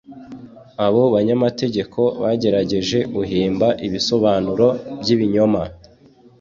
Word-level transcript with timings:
abo 0.85 1.03
banyamategeko 1.15 2.01
bagerageje 2.21 2.97
guhimba 3.15 3.67
ibisobanuro 3.87 4.67
by'ibinyoma; 5.01 5.61